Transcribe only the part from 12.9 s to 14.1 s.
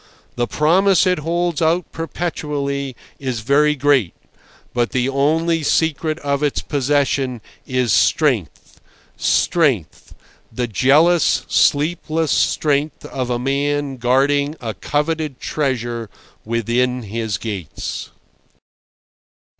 of a man